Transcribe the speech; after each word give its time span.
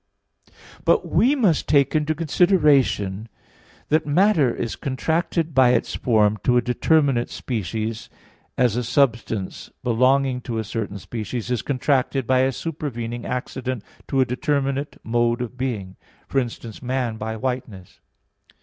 But 0.83 1.07
we 1.11 1.35
must 1.35 1.67
take 1.69 1.93
into 1.93 2.15
consideration 2.15 3.29
that 3.89 4.03
matter 4.03 4.51
is 4.51 4.75
contracted 4.75 5.53
by 5.53 5.73
its 5.73 5.93
form 5.93 6.39
to 6.43 6.57
a 6.57 6.61
determinate 6.63 7.29
species, 7.29 8.09
as 8.57 8.75
a 8.75 8.83
substance, 8.83 9.69
belonging 9.83 10.41
to 10.41 10.57
a 10.57 10.63
certain 10.63 10.97
species, 10.97 11.51
is 11.51 11.61
contracted 11.61 12.25
by 12.25 12.39
a 12.39 12.51
supervening 12.51 13.27
accident 13.27 13.83
to 14.07 14.19
a 14.21 14.25
determinate 14.25 14.97
mode 15.03 15.39
of 15.39 15.55
being; 15.55 15.97
for 16.27 16.39
instance, 16.39 16.81
man 16.81 17.17
by 17.17 17.35
whiteness. 17.37 17.99